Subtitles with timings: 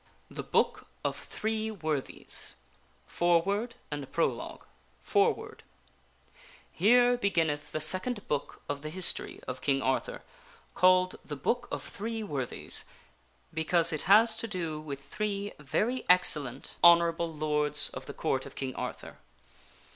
[0.31, 2.55] The BOOK of THREE WORTHIES
[3.07, 3.73] Fotetootb*
[6.71, 10.23] HERE beginneth the Second Book of the History of King Arthur,
[10.73, 12.83] called The Book of Three Worthies,
[13.53, 18.55] because it has to do with three very excellent, honorable Lords of the Court of
[18.55, 19.19] King Arthur.